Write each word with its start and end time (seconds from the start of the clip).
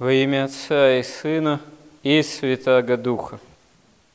Во 0.00 0.12
имя 0.12 0.46
Отца 0.46 0.98
и 0.98 1.04
Сына 1.04 1.60
и 2.02 2.20
Святаго 2.22 2.96
Духа. 2.96 3.38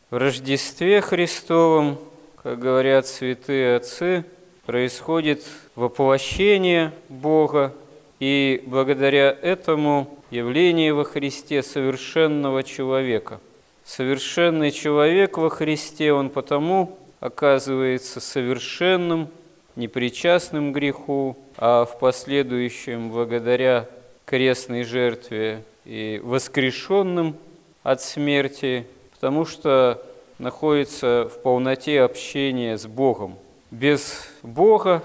В 0.09 0.17
Рождестве 0.17 0.99
Христовом, 0.99 1.97
как 2.43 2.59
говорят 2.59 3.07
святые 3.07 3.77
отцы, 3.77 4.25
происходит 4.65 5.41
воплощение 5.75 6.91
Бога, 7.07 7.73
и 8.19 8.61
благодаря 8.65 9.31
этому 9.41 10.19
явление 10.31 10.93
во 10.93 11.05
Христе 11.05 11.63
совершенного 11.63 12.63
человека. 12.63 13.39
Совершенный 13.85 14.71
человек 14.71 15.37
во 15.37 15.49
Христе, 15.49 16.11
он 16.11 16.29
потому 16.29 16.99
оказывается 17.21 18.19
совершенным, 18.19 19.29
непричастным 19.77 20.73
греху, 20.73 21.37
а 21.55 21.85
в 21.85 21.99
последующем, 21.99 23.11
благодаря 23.11 23.87
крестной 24.25 24.83
жертве 24.83 25.63
и 25.85 26.19
воскрешенным 26.23 27.35
от 27.83 28.01
смерти, 28.01 28.85
потому 29.13 29.45
что 29.45 30.03
находится 30.37 31.29
в 31.31 31.41
полноте 31.41 32.01
общения 32.01 32.77
с 32.77 32.87
Богом. 32.87 33.35
Без 33.71 34.27
Бога, 34.41 35.03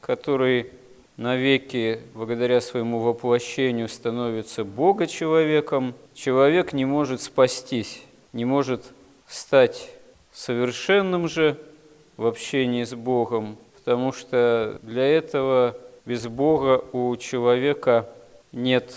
который 0.00 0.70
навеки, 1.16 2.00
благодаря 2.14 2.60
своему 2.60 3.00
воплощению, 3.00 3.88
становится 3.88 4.64
Бога 4.64 5.06
человеком, 5.06 5.94
человек 6.14 6.72
не 6.72 6.84
может 6.84 7.22
спастись, 7.22 8.02
не 8.32 8.44
может 8.44 8.84
стать 9.26 9.90
совершенным 10.32 11.28
же 11.28 11.56
в 12.16 12.26
общении 12.26 12.84
с 12.84 12.94
Богом, 12.94 13.56
потому 13.76 14.12
что 14.12 14.78
для 14.82 15.04
этого 15.04 15.76
без 16.04 16.26
Бога 16.26 16.84
у 16.92 17.16
человека 17.16 18.08
нет 18.52 18.94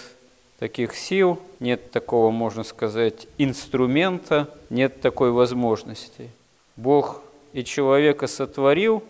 таких 0.60 0.96
сил, 0.96 1.40
нет 1.60 1.92
такого, 1.92 2.32
можно 2.32 2.64
сказать, 2.64 3.28
инструмента, 3.38 4.50
нет 4.70 5.02
такой 5.02 5.32
возможности. 5.32 6.30
Бог 6.76 7.22
и 7.54 7.64
человека 7.64 8.28
сотворил 8.28 9.04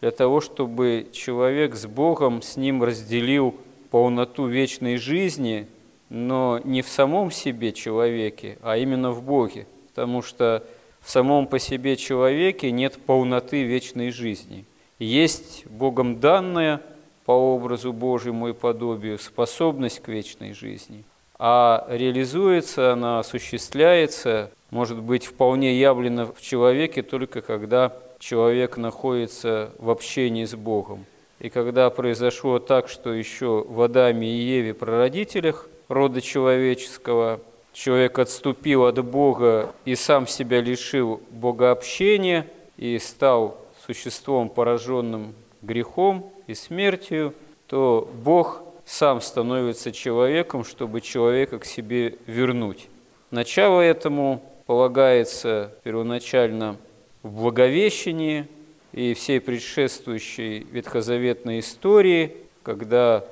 для 0.00 0.10
того, 0.10 0.40
чтобы 0.40 1.08
человек 1.12 1.74
с 1.74 1.86
Богом 1.86 2.42
с 2.42 2.56
ним 2.56 2.82
разделил 2.82 3.54
полноту 3.90 4.46
вечной 4.46 4.96
жизни, 4.96 5.66
но 6.08 6.60
не 6.64 6.82
в 6.82 6.88
самом 6.88 7.30
себе 7.30 7.72
человеке, 7.72 8.58
а 8.62 8.76
именно 8.76 9.12
в 9.12 9.22
Боге, 9.22 9.66
потому 9.88 10.22
что 10.22 10.64
в 11.00 11.10
самом 11.10 11.46
по 11.46 11.58
себе 11.58 11.96
человеке 11.96 12.70
нет 12.70 12.98
полноты 13.04 13.64
вечной 13.64 14.10
жизни. 14.10 14.64
Есть 14.98 15.66
Богом 15.66 16.20
данная– 16.20 16.80
по 17.24 17.32
образу 17.32 17.92
Божьему 17.92 18.48
и 18.48 18.52
подобию 18.52 19.18
способность 19.18 20.00
к 20.00 20.08
вечной 20.08 20.52
жизни, 20.52 21.04
а 21.38 21.86
реализуется 21.88 22.92
она, 22.92 23.18
осуществляется, 23.20 24.50
может 24.70 25.00
быть 25.00 25.26
вполне 25.26 25.78
явлена 25.78 26.26
в 26.26 26.40
человеке 26.40 27.02
только 27.02 27.42
когда 27.42 27.92
человек 28.18 28.76
находится 28.76 29.72
в 29.78 29.90
общении 29.90 30.44
с 30.44 30.54
Богом. 30.54 31.04
И 31.40 31.50
когда 31.50 31.90
произошло 31.90 32.60
так, 32.60 32.88
что 32.88 33.12
еще 33.12 33.64
в 33.68 33.82
Адаме 33.82 34.28
и 34.28 34.36
Еве, 34.36 34.74
прародителях 34.74 35.68
рода 35.88 36.20
человеческого, 36.20 37.40
человек 37.72 38.18
отступил 38.20 38.84
от 38.84 39.04
Бога 39.04 39.72
и 39.84 39.96
сам 39.96 40.28
себя 40.28 40.60
лишил 40.60 41.20
богообщения 41.30 42.46
и 42.76 42.98
стал 43.00 43.58
существом, 43.84 44.48
пораженным 44.48 45.34
грехом, 45.62 46.32
и 46.46 46.54
смертью, 46.54 47.34
то 47.66 48.10
Бог 48.22 48.62
сам 48.84 49.20
становится 49.20 49.92
человеком, 49.92 50.64
чтобы 50.64 51.00
человека 51.00 51.58
к 51.58 51.64
себе 51.64 52.18
вернуть. 52.26 52.88
Начало 53.30 53.80
этому 53.80 54.42
полагается 54.66 55.72
первоначально 55.84 56.76
в 57.22 57.42
Благовещении 57.42 58.46
и 58.92 59.14
всей 59.14 59.40
предшествующей 59.40 60.66
ветхозаветной 60.70 61.60
истории, 61.60 62.36
когда 62.62 63.24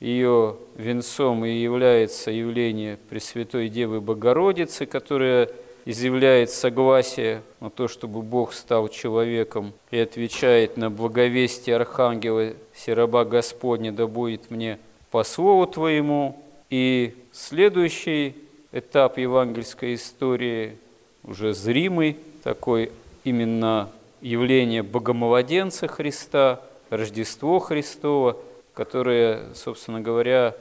ее 0.00 0.56
венцом 0.76 1.44
и 1.44 1.52
является 1.52 2.30
явление 2.30 2.98
Пресвятой 3.08 3.68
Девы 3.68 4.00
Богородицы, 4.00 4.84
которая 4.84 5.48
изъявляет 5.86 6.50
согласие 6.50 7.42
на 7.60 7.70
то, 7.70 7.86
чтобы 7.86 8.20
Бог 8.22 8.52
стал 8.52 8.88
человеком 8.88 9.72
и 9.92 9.98
отвечает 9.98 10.76
на 10.76 10.90
благовестие 10.90 11.76
Архангела 11.76 12.54
«Сераба 12.74 13.24
Господня, 13.24 13.92
да 13.92 14.08
будет 14.08 14.50
мне 14.50 14.78
по 15.12 15.22
слову 15.22 15.66
Твоему». 15.66 16.42
И 16.70 17.14
следующий 17.30 18.34
этап 18.72 19.16
евангельской 19.18 19.94
истории, 19.94 20.76
уже 21.22 21.54
зримый, 21.54 22.16
такой 22.42 22.90
именно 23.22 23.88
явление 24.20 24.82
Богомолоденца 24.82 25.86
Христа, 25.86 26.60
Рождество 26.90 27.60
Христово, 27.60 28.36
которое, 28.74 29.54
собственно 29.54 30.00
говоря, 30.00 30.56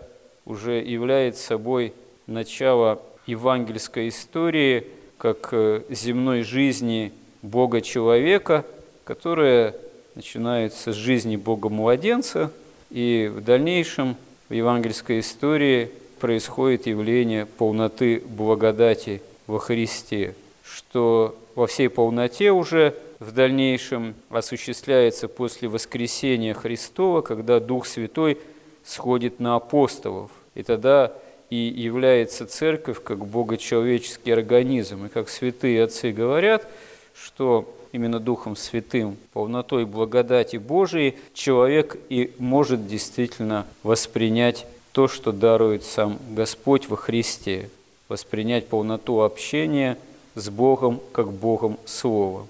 уже 0.46 0.74
является 0.74 1.44
собой 1.44 1.94
начало 2.28 3.02
евангельской 3.26 4.10
истории– 4.10 4.86
как 5.18 5.50
э, 5.52 5.82
земной 5.90 6.44
жизни 6.44 7.12
Бога-человека, 7.42 8.66
которая 9.04 9.76
начинается 10.16 10.94
с 10.94 10.96
жизни 10.96 11.36
Бога-младенца, 11.36 12.52
и 12.90 13.32
в 13.34 13.44
дальнейшем 13.44 14.16
в 14.50 14.54
евангельской 14.54 15.20
истории 15.20 15.92
происходит 16.20 16.88
явление 16.88 17.46
полноты 17.46 18.22
благодати 18.26 19.22
во 19.48 19.60
Христе, 19.60 20.36
что 20.64 21.36
во 21.56 21.68
всей 21.68 21.90
полноте 21.90 22.52
уже 22.52 22.96
в 23.20 23.32
дальнейшем 23.32 24.14
осуществляется 24.30 25.28
после 25.28 25.68
воскресения 25.70 26.54
Христова, 26.54 27.22
когда 27.22 27.60
Дух 27.60 27.86
Святой 27.86 28.38
сходит 28.84 29.40
на 29.40 29.56
апостолов. 29.56 30.32
И 30.54 30.64
тогда 30.64 31.12
и 31.50 31.56
является 31.56 32.46
церковь 32.46 33.02
как 33.04 33.26
богочеловеческий 33.26 34.34
организм. 34.34 35.06
И 35.06 35.10
как 35.10 35.30
святые 35.30 35.84
отцы 35.84 36.12
говорят, 36.12 36.68
что 37.16 37.74
именно 37.92 38.20
Духом 38.20 38.56
Святым, 38.56 39.18
полнотой 39.34 39.86
благодати 39.86 40.58
Божией, 40.58 41.16
человек 41.34 41.98
и 42.10 42.32
может 42.40 42.88
действительно 42.88 43.66
воспринять 43.84 44.66
то, 44.92 45.08
что 45.08 45.32
дарует 45.32 45.84
сам 45.84 46.20
Господь 46.32 46.88
во 46.90 46.98
Христе, 46.98 47.70
воспринять 48.10 48.68
полноту 48.68 49.22
общения 49.22 49.98
с 50.36 50.50
Богом 50.50 51.00
как 51.12 51.32
Богом 51.32 51.78
Словом. 51.86 52.48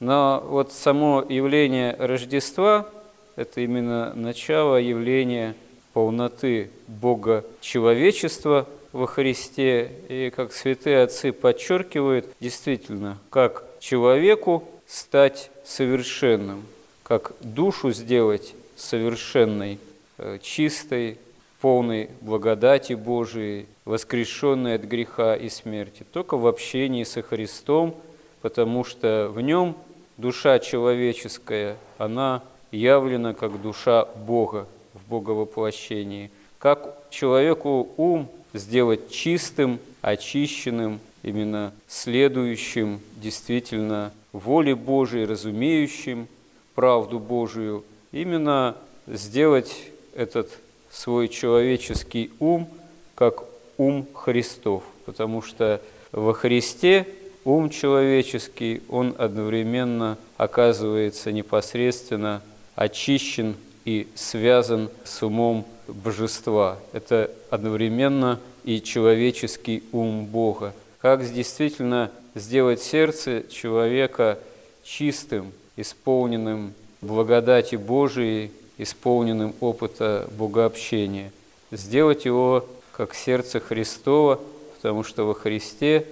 Но 0.00 0.44
вот 0.46 0.72
само 0.72 1.24
явление 1.28 1.94
Рождества– 1.98 2.86
это 3.36 3.60
именно 3.60 4.12
начало 4.14 4.76
явления 4.76 5.54
полноты 5.98 6.70
Бога 6.86 7.44
человечества 7.60 8.68
во 8.92 9.08
Христе. 9.08 9.90
И 10.08 10.30
как 10.30 10.52
святые 10.52 11.02
отцы 11.02 11.32
подчеркивают, 11.32 12.26
действительно, 12.38 13.18
как 13.30 13.64
человеку 13.80 14.62
стать 14.86 15.50
совершенным, 15.64 16.62
как 17.02 17.32
душу 17.40 17.90
сделать 17.90 18.54
совершенной, 18.76 19.80
э, 20.18 20.38
чистой, 20.40 21.18
полной 21.60 22.10
благодати 22.20 22.92
Божией, 22.92 23.66
воскрешенной 23.84 24.76
от 24.76 24.82
греха 24.82 25.34
и 25.34 25.48
смерти, 25.48 26.06
только 26.12 26.36
в 26.36 26.46
общении 26.46 27.02
со 27.02 27.22
Христом, 27.22 27.96
потому 28.40 28.84
что 28.84 29.32
в 29.34 29.40
нем 29.40 29.76
душа 30.16 30.60
человеческая, 30.60 31.76
она 31.98 32.44
явлена 32.70 33.34
как 33.34 33.60
душа 33.60 34.04
Бога, 34.04 34.68
в 34.98 35.10
Боговоплощении, 35.10 36.30
как 36.58 36.96
человеку 37.10 37.88
ум 37.96 38.28
сделать 38.52 39.10
чистым, 39.10 39.78
очищенным, 40.00 41.00
именно 41.22 41.72
следующим 41.86 43.00
действительно 43.16 44.12
воле 44.32 44.74
Божией, 44.74 45.24
разумеющим 45.24 46.28
правду 46.74 47.18
Божию, 47.18 47.84
именно 48.12 48.76
сделать 49.06 49.74
этот 50.14 50.50
свой 50.90 51.28
человеческий 51.28 52.30
ум 52.38 52.68
как 53.14 53.44
ум 53.76 54.06
Христов, 54.14 54.82
потому 55.04 55.42
что 55.42 55.80
во 56.12 56.32
Христе 56.32 57.06
ум 57.44 57.70
человеческий, 57.70 58.82
он 58.88 59.14
одновременно 59.18 60.18
оказывается 60.36 61.32
непосредственно 61.32 62.42
очищен 62.74 63.56
и 63.84 64.08
связан 64.14 64.90
с 65.04 65.22
умом 65.22 65.66
божества. 65.86 66.78
Это 66.92 67.30
одновременно 67.50 68.40
и 68.64 68.82
человеческий 68.82 69.82
ум 69.92 70.26
Бога. 70.26 70.74
Как 71.00 71.24
действительно 71.32 72.10
сделать 72.34 72.82
сердце 72.82 73.44
человека 73.50 74.38
чистым, 74.84 75.52
исполненным 75.76 76.74
благодати 77.00 77.76
Божией, 77.76 78.50
исполненным 78.78 79.54
опыта 79.60 80.28
богообщения. 80.36 81.32
Сделать 81.70 82.24
его 82.24 82.66
как 82.92 83.14
сердце 83.14 83.60
Христово, 83.60 84.40
потому 84.76 85.04
что 85.04 85.24
во 85.24 85.34
Христе 85.34 86.06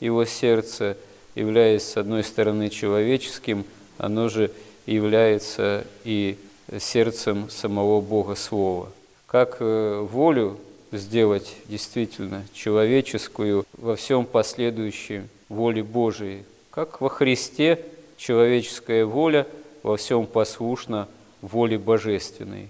его 0.00 0.24
сердце, 0.24 0.96
являясь 1.34 1.84
с 1.84 1.96
одной 1.96 2.24
стороны 2.24 2.70
человеческим, 2.70 3.64
оно 3.98 4.28
же 4.28 4.50
является 4.86 5.84
и 6.04 6.36
сердцем 6.78 7.50
самого 7.50 8.00
Бога 8.00 8.34
Слова. 8.34 8.88
Как 9.26 9.56
э, 9.60 10.00
волю 10.00 10.58
сделать 10.92 11.54
действительно 11.66 12.44
человеческую 12.52 13.64
во 13.78 13.96
всем 13.96 14.26
последующем 14.26 15.28
воле 15.48 15.82
Божией, 15.82 16.44
как 16.70 17.00
во 17.00 17.08
Христе 17.08 17.84
человеческая 18.16 19.04
воля 19.04 19.46
во 19.82 19.96
всем 19.96 20.26
послушна 20.26 21.08
воле 21.40 21.78
божественной, 21.78 22.68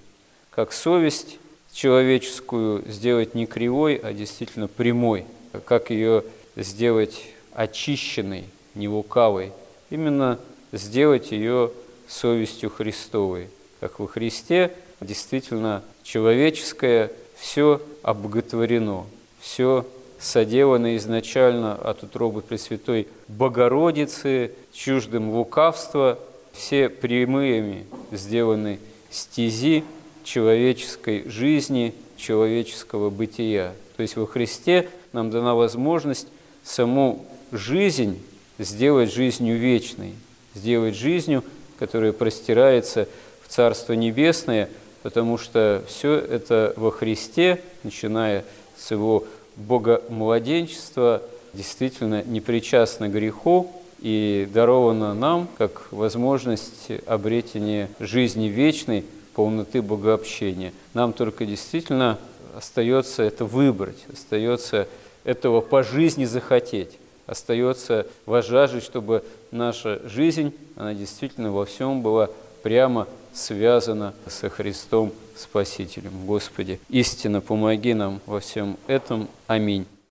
как 0.51 0.73
совесть 0.73 1.39
человеческую 1.73 2.85
сделать 2.91 3.35
не 3.35 3.47
кривой, 3.47 3.97
а 3.97 4.13
действительно 4.13 4.69
прямой, 4.69 5.25
как 5.65 5.91
ее 5.91 6.25
сделать 6.57 7.23
очищенной, 7.55 8.45
не 8.75 8.89
лукавой, 8.89 9.53
именно 9.91 10.39
сделать 10.73 11.33
ее 11.33 11.71
совестью 12.09 12.71
Христовой, 12.71 13.49
как 13.82 13.99
во 13.99 14.06
Христе 14.06 14.70
действительно 15.00 15.82
человеческое 16.05 17.11
все 17.34 17.82
обоготворено, 18.05 19.06
все 19.40 19.84
соделано 20.20 20.96
изначально 20.99 21.75
от 21.75 22.05
утробы 22.05 22.43
Пресвятой 22.43 23.08
Богородицы, 23.26 24.52
чуждым 24.73 25.31
лукавства, 25.31 26.20
все 26.52 26.88
прямыми 26.90 27.87
сделаны 28.12 28.79
стези 29.11 29.82
человеческой 30.23 31.29
жизни, 31.29 31.93
человеческого 32.17 33.11
бытия. 33.11 33.73
То 33.96 34.02
есть 34.02 34.14
во 34.14 34.29
Христе 34.29 34.88
нам 35.12 35.32
дана 35.32 35.56
возможность 35.56 36.29
саму 36.62 37.26
жизнь 37.50 38.23
сделать 38.61 39.12
жизнью 39.12 39.58
вечной, 39.58 40.12
сделать 40.55 40.94
жизнью, 40.94 41.43
которая 41.81 42.12
простирается 42.12 43.08
в 43.44 43.49
Царство 43.49 43.93
Небесное, 43.93 44.69
потому 45.03 45.39
что 45.39 45.83
все 45.87 46.15
это 46.15 46.73
во 46.77 46.91
Христе, 46.91 47.61
начиная 47.83 48.44
с 48.77 48.91
Его 48.91 49.25
богомладенчества, 49.56 51.23
действительно 51.53 52.23
не 52.25 52.41
причастно 52.41 53.09
греху 53.09 53.71
и 54.00 54.49
даровано 54.53 55.15
нам 55.15 55.49
как 55.59 55.89
возможность 55.93 56.91
обретения 57.06 57.89
жизни 58.00 58.47
вечной, 58.47 59.05
полноты 59.35 59.81
богообщения. 59.81 60.73
Нам 60.94 61.12
только 61.12 61.47
действительно 61.47 62.19
остается 62.55 63.23
это 63.23 63.44
выбрать, 63.44 64.05
остается 64.12 64.89
этого 65.25 65.61
по 65.61 65.83
жизни 65.83 66.25
захотеть, 66.25 66.99
остается 67.27 68.06
возжажить, 68.27 68.85
чтобы 68.85 69.25
наша 69.50 70.00
жизнь, 70.09 70.53
она 70.77 70.94
действительно 70.94 71.53
во 71.53 71.65
всем 71.65 72.03
была 72.03 72.29
прямо 72.62 73.06
связана 73.32 74.14
со 74.26 74.49
Христом 74.49 75.12
Спасителем. 75.37 76.26
Господи, 76.26 76.81
истинно 76.88 77.40
помоги 77.40 77.94
нам 77.94 78.20
во 78.26 78.40
всем 78.40 78.76
этом. 78.87 79.29
Аминь. 79.46 79.87